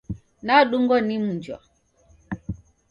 [0.45, 1.59] Nadungwa ni mnjwa